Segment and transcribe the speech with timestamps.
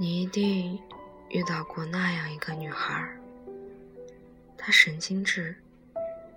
[0.00, 0.82] 你一定
[1.28, 3.06] 遇到过那样一个女孩，
[4.56, 5.54] 她神经质，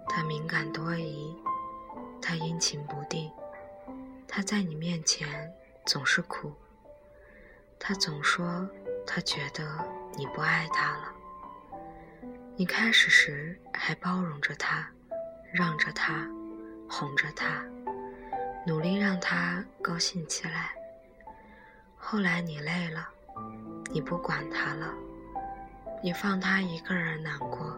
[0.10, 1.34] 她敏感多疑，
[2.22, 3.32] 她阴晴不定，
[4.28, 5.50] 她在你面前
[5.86, 6.52] 总是哭，
[7.80, 8.70] 她总说
[9.08, 9.64] 她觉得
[10.18, 11.14] 你不爱她了。
[12.58, 14.86] 你开始时还包容着她，
[15.54, 16.28] 让着她，
[16.90, 17.64] 哄着她，
[18.68, 20.76] 努力让她高兴起来。
[21.96, 23.08] 后来你累了。
[23.92, 24.94] 你不管他了，
[26.04, 27.76] 你放他一个人难过，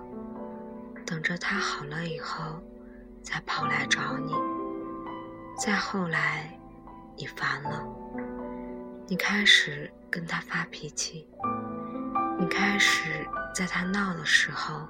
[1.06, 2.62] 等着他好了以后，
[3.22, 4.34] 再跑来找你。
[5.58, 6.58] 再后来，
[7.16, 7.86] 你烦了，
[9.08, 11.28] 你开始跟他发脾气，
[12.40, 14.88] 你开始在他闹的时候，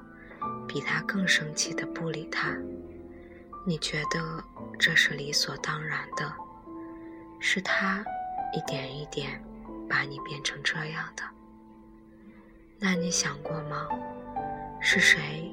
[0.67, 2.55] 比他更生气的不理他。
[3.67, 4.43] 你觉得
[4.79, 6.31] 这是理所当然的，
[7.39, 8.03] 是他
[8.53, 9.43] 一点一点。
[9.89, 11.23] 把你变成这样的，
[12.79, 13.87] 那你想过吗？
[14.79, 15.51] 是谁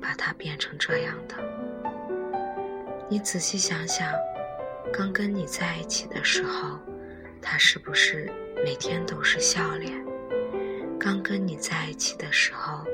[0.00, 1.36] 把他变成这样的？
[3.08, 4.12] 你仔细想想，
[4.92, 6.78] 刚跟你在一起的时候，
[7.40, 8.30] 他是不是
[8.64, 10.04] 每天都是笑脸？
[10.98, 12.84] 刚跟你在一起的时候，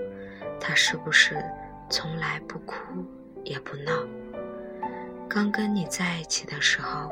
[0.61, 1.43] 他是不是
[1.89, 2.75] 从来不哭
[3.45, 3.93] 也不闹？
[5.29, 7.11] 刚跟你在一起的时候，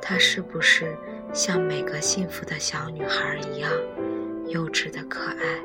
[0.00, 0.96] 他是不是？
[1.32, 3.70] 像每个幸福的小女孩一样
[4.48, 5.60] 幼稚的可爱。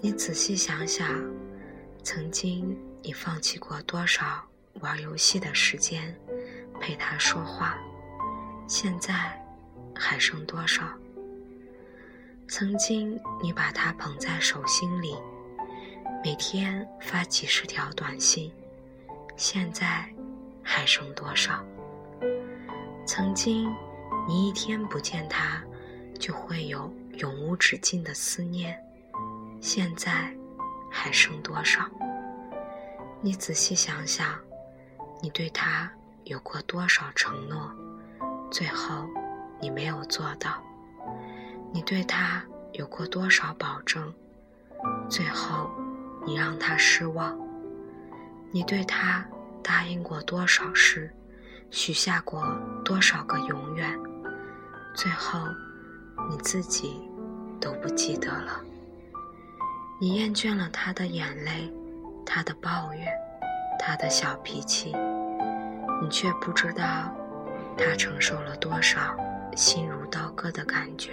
[0.00, 1.08] 你仔细想想，
[2.04, 4.40] 曾经你放弃过多少
[4.74, 6.14] 玩游戏的时间
[6.80, 7.76] 陪她说话？
[8.68, 9.12] 现在
[9.92, 10.84] 还剩多少？
[12.46, 15.16] 曾经你把她捧在手心里，
[16.24, 18.52] 每天发几十条短信，
[19.36, 20.08] 现在
[20.62, 21.60] 还剩多少？
[23.04, 23.68] 曾经。
[24.28, 25.62] 你一天不见他，
[26.20, 28.78] 就会有永无止境的思念。
[29.58, 30.30] 现在
[30.90, 31.88] 还剩多少？
[33.22, 34.38] 你仔细想想，
[35.22, 35.90] 你对他
[36.24, 37.72] 有过多少承诺，
[38.50, 39.08] 最后
[39.62, 40.62] 你没有做到？
[41.72, 44.12] 你对他有过多少保证，
[45.08, 45.70] 最后
[46.26, 47.34] 你让他失望？
[48.50, 49.26] 你对他
[49.62, 51.10] 答应过多少事，
[51.70, 52.46] 许下过
[52.84, 53.98] 多少个永远？
[54.98, 55.38] 最后，
[56.28, 57.08] 你自己
[57.60, 58.60] 都不记得了。
[60.00, 61.72] 你厌倦了他的眼泪，
[62.26, 63.06] 他的抱怨，
[63.78, 64.92] 他的小脾气，
[66.02, 67.14] 你却不知道
[67.76, 69.16] 他承受了多少
[69.54, 71.12] 心如刀割的感觉。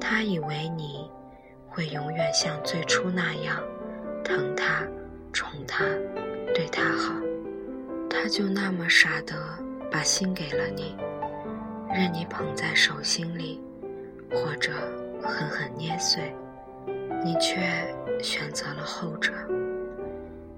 [0.00, 1.10] 他以为你
[1.68, 3.62] 会永远像最初那样
[4.24, 4.82] 疼他、
[5.34, 5.84] 宠他、
[6.54, 7.12] 对他好，
[8.08, 9.36] 他就那么傻的
[9.90, 10.96] 把心给了你。
[11.94, 13.60] 任你捧在手心里，
[14.30, 14.72] 或者
[15.22, 16.34] 狠狠捏碎，
[17.22, 17.60] 你却
[18.22, 19.30] 选择了后者。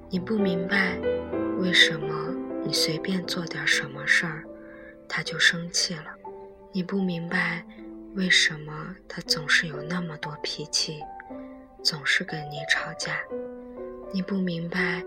[0.08, 0.96] 你不明白
[1.58, 2.32] 为什么
[2.64, 4.44] 你随便做点什么事儿，
[5.08, 6.14] 他就生气了；
[6.70, 7.64] 你不明白
[8.14, 11.00] 为什么他总是有那么多脾气，
[11.82, 13.12] 总是跟你吵架；
[14.12, 15.02] 你不明白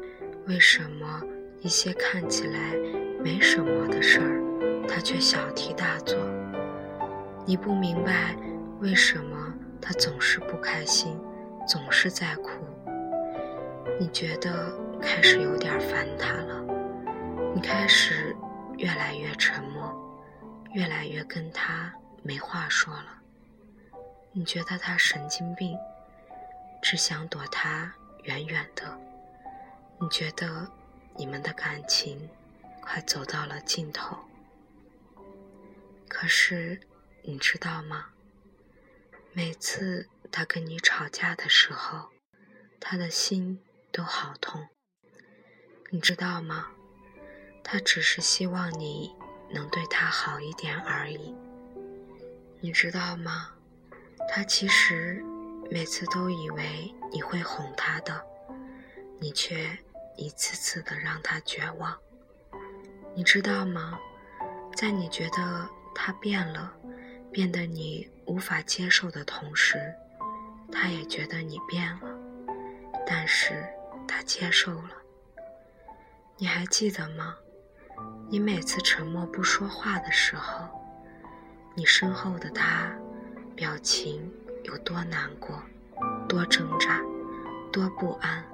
[0.45, 1.23] 为什么
[1.61, 2.75] 一些看起来
[3.23, 4.36] 没什么的事儿。
[4.85, 6.17] 他却小题大做，
[7.45, 8.35] 你不明白
[8.81, 11.17] 为什么他总是不开心，
[11.65, 12.49] 总是在哭。
[13.99, 16.65] 你觉得开始有点烦他了，
[17.55, 18.35] 你开始
[18.77, 19.95] 越来越沉默，
[20.73, 23.07] 越来越跟他没话说了。
[24.33, 25.77] 你觉得他神经病，
[26.81, 27.91] 只想躲他
[28.23, 28.83] 远远的。
[29.99, 30.67] 你觉得
[31.15, 32.29] 你们的感情
[32.81, 34.15] 快走到了尽头。
[36.09, 36.79] 可是，
[37.23, 38.07] 你知道吗？
[39.33, 42.09] 每次他跟你吵架的时候，
[42.79, 44.69] 他的心都好痛。
[45.89, 46.71] 你知道吗？
[47.63, 49.13] 他只是希望你
[49.51, 51.35] 能对他好一点而已。
[52.61, 53.53] 你知道吗？
[54.29, 55.23] 他其实
[55.69, 58.25] 每次都以为你会哄他的，
[59.19, 59.77] 你却
[60.15, 61.95] 一次次的让他绝望。
[63.13, 63.99] 你知道吗？
[64.75, 65.69] 在你觉得。
[65.99, 66.71] 他变了，
[67.31, 69.91] 变得你无法接受的同时，
[70.71, 72.07] 他也觉得你变了，
[73.05, 73.65] 但是
[74.07, 74.91] 他接受了。
[76.37, 77.35] 你还记得吗？
[78.29, 80.69] 你每次沉默不说话的时候，
[81.73, 82.93] 你身后的他
[83.55, 84.31] 表情
[84.65, 85.59] 有多难过，
[86.29, 87.01] 多挣扎，
[87.73, 88.45] 多不安。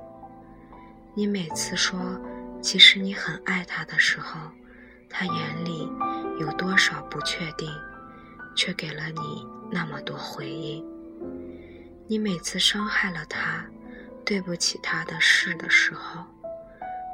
[1.14, 2.00] 你每次说
[2.62, 4.40] 其实你很爱他的时候，
[5.10, 5.92] 他眼里。
[6.40, 7.70] 有多少不确定，
[8.56, 10.84] 却给了你那么多回忆。
[12.08, 13.66] 你每次伤害了他，
[14.26, 16.24] 对不起他的事的时候，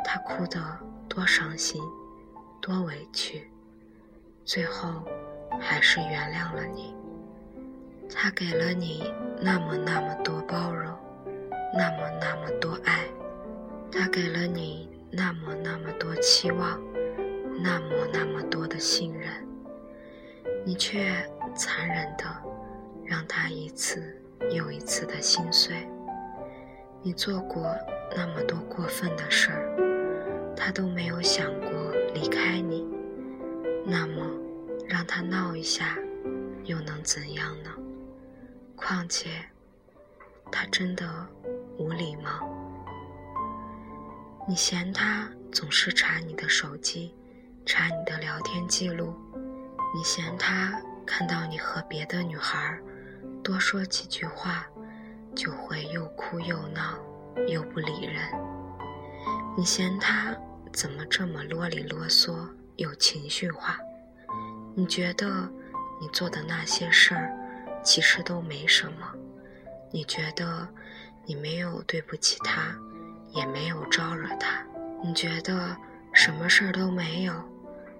[0.03, 0.59] 他哭得
[1.07, 1.81] 多伤心，
[2.61, 3.49] 多委屈，
[4.45, 5.03] 最后
[5.59, 6.95] 还是原谅了你。
[8.11, 10.91] 他给了你那么那么多包容，
[11.73, 13.07] 那么那么多爱，
[13.91, 16.81] 他给了你那么那么多期望，
[17.61, 19.31] 那么那么多的信任，
[20.65, 22.25] 你却残忍的
[23.05, 24.15] 让他一次
[24.51, 25.87] 又一次的心碎。
[27.01, 27.75] 你做过
[28.15, 32.87] 那么多过分的事儿，他都没有想过离开你，
[33.85, 34.25] 那么
[34.87, 35.97] 让他闹一下，
[36.65, 37.69] 又能怎样呢？
[38.75, 39.29] 况且，
[40.51, 41.05] 他真的
[41.77, 42.41] 无理吗？
[44.47, 47.13] 你嫌他总是查你的手机，
[47.65, 49.13] 查你的聊天记录；
[49.95, 52.79] 你嫌他看到你和别的女孩
[53.43, 54.65] 多说几句话，
[55.35, 56.97] 就会又哭又闹，
[57.47, 58.23] 又不理人；
[59.57, 60.35] 你嫌他
[60.73, 62.47] 怎么这么啰里啰嗦，
[62.77, 63.75] 有情绪化；
[64.75, 65.49] 你觉得
[66.01, 67.35] 你做的那些事儿。
[67.81, 69.13] 其实都没什么，
[69.89, 70.67] 你觉得
[71.25, 72.75] 你没有对不起他，
[73.31, 74.61] 也没有招惹他，
[75.01, 75.77] 你觉得
[76.21, 77.33] 什么事儿都没有，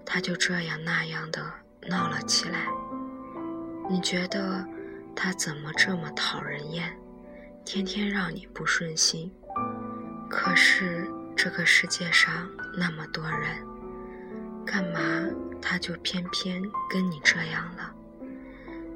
[0.06, 1.42] 他就这样那样的
[1.88, 2.68] 闹了起来。
[3.90, 4.68] 你觉得
[5.16, 6.94] 他怎么这么讨人厌，
[7.64, 9.32] 天天让你不顺心。
[10.30, 12.46] 可是这个世界上
[12.78, 13.66] 那么多人，
[14.66, 15.00] 干嘛
[15.62, 17.96] 他就偏偏跟你这样了？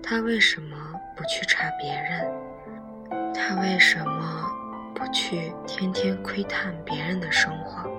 [0.04, 0.76] 他为什么
[1.16, 3.34] 不去查别人？
[3.34, 4.52] 他为什么
[4.94, 7.90] 不去天天窥探别人的生活？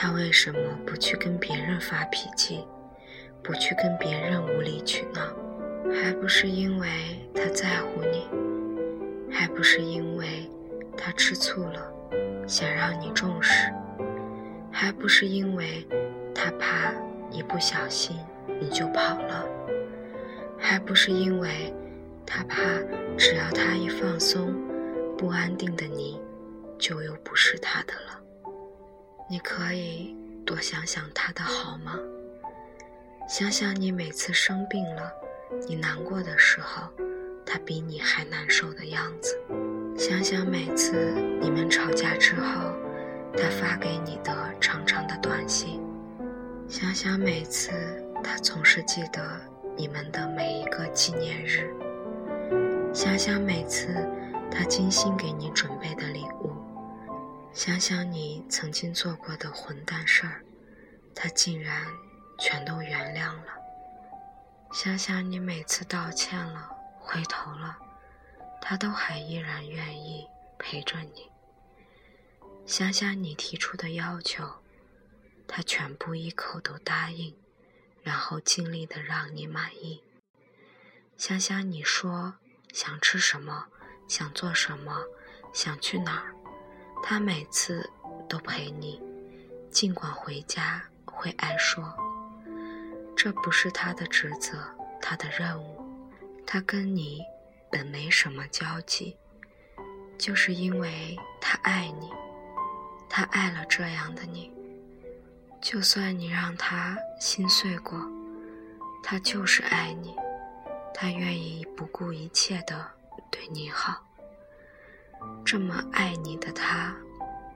[0.00, 2.64] 他为什么不去跟别人发脾气，
[3.42, 5.20] 不去跟别人无理取闹？
[5.92, 6.88] 还不是因为
[7.34, 8.28] 他在乎你，
[9.28, 10.48] 还不是因为
[10.96, 11.92] 他吃醋了，
[12.46, 13.72] 想让你重视，
[14.70, 15.84] 还不是因为
[16.32, 16.92] 他怕
[17.32, 18.16] 一不小心
[18.60, 19.44] 你就跑了。
[20.56, 21.74] 还不是因为
[22.24, 22.62] 他怕，
[23.16, 24.54] 只要他一放松，
[25.16, 26.20] 不安定的你，
[26.78, 28.22] 就又不是他的了。
[29.30, 30.16] 你可以
[30.46, 31.92] 多想想他的好吗？
[33.28, 35.12] 想想你每次生病了，
[35.68, 36.88] 你难过的时候，
[37.44, 39.38] 他比你还难受的样子。
[39.98, 42.72] 想想每次你们吵架之后，
[43.36, 45.78] 他发给你的长长的短信。
[46.66, 47.70] 想想每次
[48.24, 49.20] 他总是记得。
[49.76, 51.72] 你们的每一个纪念日，
[52.92, 53.86] 想想每次
[54.50, 56.47] 他精心给你准备的礼物，
[57.52, 60.44] 想想你曾经做过的混蛋事儿，
[61.14, 61.86] 他竟然
[62.38, 63.54] 全都原谅了。
[64.72, 67.78] 想想你每次道歉了、回头了，
[68.60, 70.26] 他都还依然愿意
[70.58, 71.28] 陪着你。
[72.66, 74.44] 想想你提出的要求，
[75.46, 77.36] 他全部一口都答应。
[78.00, 80.02] 然后尽力的让你满意。
[81.18, 82.38] 想想你说
[82.72, 83.66] 想吃什么，
[84.08, 85.04] 想做什么，
[85.52, 86.34] 想去哪儿，
[87.02, 87.88] 他每次
[88.28, 89.00] 都陪你，
[89.70, 91.82] 尽管回家会挨说，
[93.16, 94.58] 这不是他的职责，
[95.00, 95.84] 他的任务。
[96.46, 97.20] 他跟你
[97.70, 99.16] 本没什么交集，
[100.16, 102.10] 就是因为他爱你，
[103.08, 104.50] 他爱了这样的你。
[105.60, 107.98] 就算你让他心碎过，
[109.02, 110.14] 他就是爱你，
[110.94, 112.90] 他愿意不顾一切的
[113.30, 114.07] 对你好。
[115.44, 116.94] 这么爱你的他，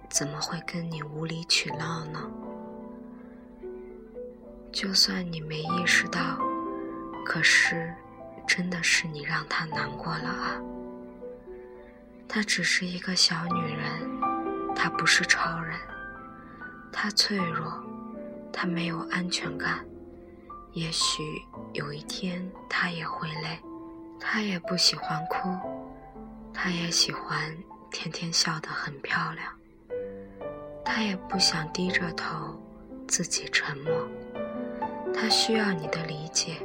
[0.09, 2.31] 怎么会跟你无理取闹呢？
[4.73, 6.39] 就算你没意识到，
[7.27, 7.95] 可是，
[8.47, 10.61] 真的是你让他难过了啊。
[12.27, 15.79] 她只是一个小女人，她不是超人，
[16.93, 17.83] 她脆弱。
[18.55, 19.83] 他没有安全感，
[20.73, 21.23] 也许
[21.73, 23.59] 有一天他也会累。
[24.21, 25.82] 他也不喜欢哭，
[26.55, 27.57] 他也喜欢
[27.91, 29.47] 天天笑得很漂亮。
[30.85, 32.61] 他也不想低着头，
[33.07, 33.93] 自己沉默。
[35.15, 36.57] 他需要你的理解，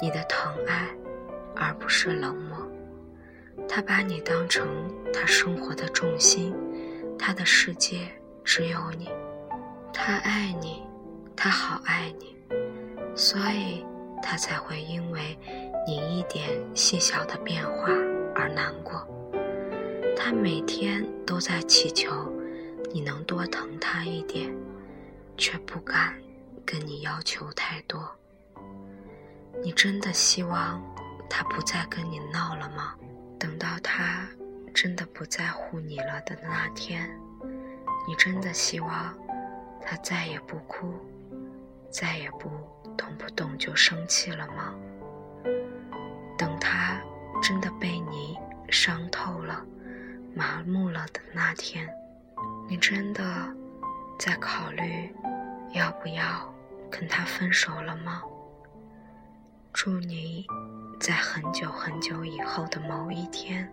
[0.00, 0.88] 你的疼爱，
[1.54, 2.58] 而不是冷漠。
[3.68, 4.66] 他把你当成
[5.12, 6.54] 他生活的重心，
[7.18, 8.08] 他的世界
[8.44, 9.08] 只有你，
[9.92, 10.82] 他爱你。
[11.38, 12.34] 他好爱你，
[13.14, 13.84] 所以
[14.22, 15.38] 他才会因为
[15.86, 17.88] 你一点细小的变化
[18.34, 19.06] 而难过。
[20.16, 22.32] 他每天都在祈求
[22.92, 24.52] 你能多疼他一点，
[25.36, 26.14] 却不敢
[26.64, 28.10] 跟你要求太多。
[29.62, 30.82] 你真的希望
[31.28, 32.94] 他不再跟你闹了吗？
[33.38, 34.26] 等到他
[34.74, 37.08] 真的不在乎你了的那天，
[38.08, 39.16] 你真的希望
[39.80, 40.94] 他再也不哭，
[41.90, 42.50] 再也不
[42.96, 44.74] 动不动就生气了吗？
[46.36, 47.00] 等他
[47.42, 48.36] 真的被你
[48.70, 49.64] 伤透了、
[50.36, 51.88] 麻木了的那天，
[52.68, 53.24] 你真的
[54.18, 55.10] 在考虑
[55.72, 56.54] 要不要
[56.90, 58.22] 跟他分手了吗？
[59.72, 60.46] 祝你
[61.00, 63.66] 在很久很久以后的某一天，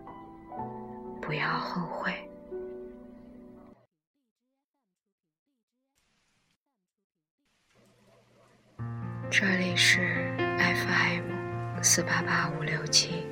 [1.20, 2.14] 不要后悔。
[9.30, 13.26] 这里是 FM 四八八五六七，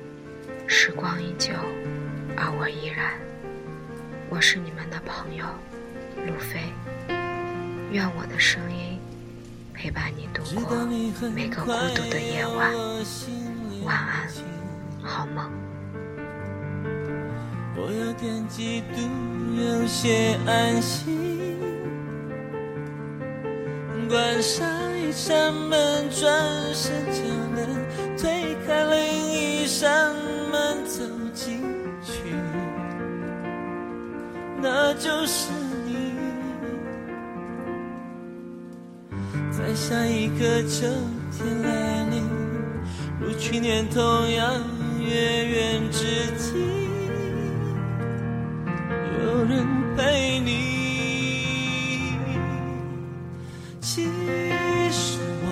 [0.67, 1.51] 时光依旧，
[2.35, 3.13] 而我依然。
[4.29, 5.45] 我是你们的朋友
[6.25, 6.59] 路飞，
[7.91, 8.99] 愿我的声音。
[9.73, 10.85] 陪伴你度过
[11.29, 12.73] 每个孤独的夜晚，
[13.83, 14.27] 晚安，
[15.01, 15.51] 好梦。
[17.75, 18.97] 我有点嫉妒，
[19.61, 21.59] 有些安心。
[24.07, 24.65] 关上
[24.97, 27.23] 一扇门，转身就
[27.55, 27.83] 能
[28.15, 30.15] 推开另一扇
[34.63, 35.51] 那就是
[35.85, 36.13] 你。
[39.51, 40.87] 在下一个秋
[41.33, 42.23] 天来临，
[43.19, 44.01] 如去年同
[44.31, 44.63] 样
[45.01, 46.05] 月圆之
[46.37, 46.53] 际，
[49.19, 49.67] 有人
[49.97, 50.53] 陪你。
[53.81, 54.05] 其
[54.89, 55.47] 实我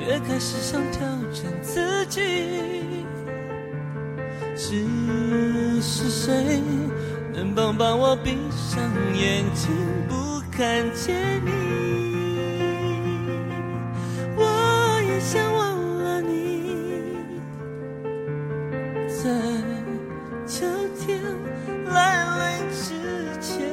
[0.00, 1.00] 越开始想挑
[1.34, 2.22] 战自己，
[4.56, 6.62] 只是谁
[7.54, 8.82] 帮帮我，闭上
[9.14, 9.70] 眼睛
[10.08, 11.50] 不看见你。
[14.36, 17.16] 我也想忘了你，
[19.08, 19.30] 在
[20.46, 20.66] 秋
[20.98, 21.20] 天
[21.92, 22.84] 来临之
[23.40, 23.66] 前，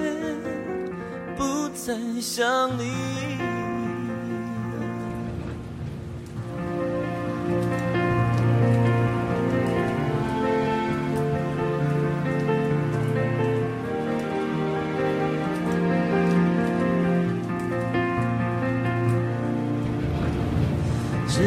[1.37, 3.52] 不再想你。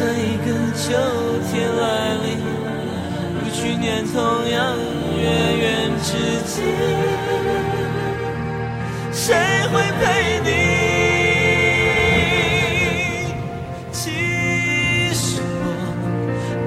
[0.00, 0.96] 在一个秋
[1.52, 2.40] 天来临，
[3.38, 4.16] 如去年同
[4.48, 4.74] 样
[5.14, 5.22] 月
[5.58, 6.08] 圆之
[6.46, 6.62] 际。
[9.12, 9.36] 谁
[9.70, 10.48] 会陪你？
[13.92, 14.00] 其
[15.12, 15.64] 实我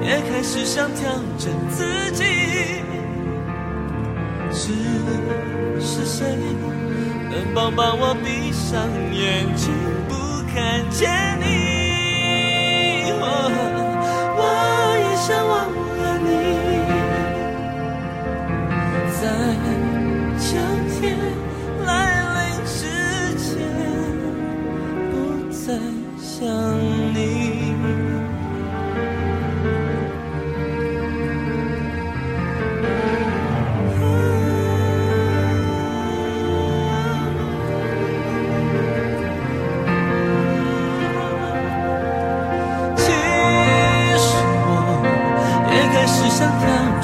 [0.04, 2.22] 也开始想调整自己，
[4.52, 4.62] 只
[5.80, 6.38] 是谁
[7.32, 9.72] 能帮帮我闭上眼睛，
[10.08, 10.14] 不
[10.54, 11.10] 看见
[11.40, 11.63] 你？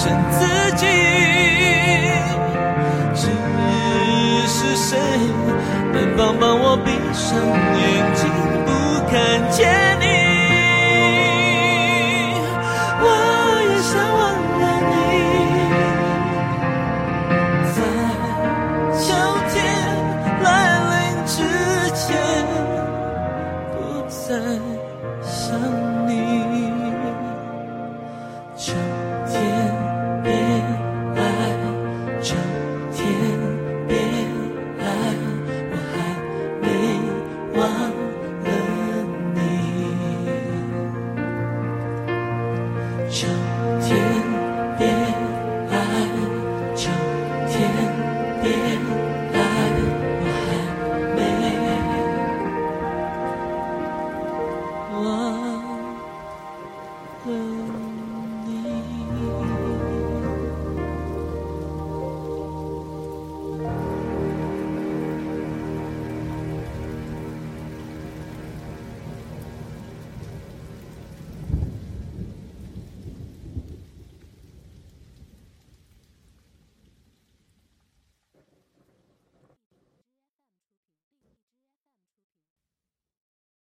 [0.02, 0.87] 剩自己。
[3.14, 3.26] 只
[4.49, 4.99] 是谁
[5.92, 7.37] 能帮帮我闭上
[7.76, 8.50] 眼睛？